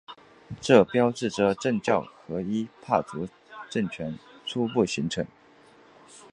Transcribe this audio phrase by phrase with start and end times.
[0.59, 3.27] 这标志着政教合一的帕竹
[3.69, 5.23] 政权初步形成。